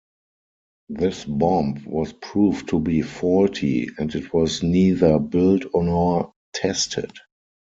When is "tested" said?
6.53-7.11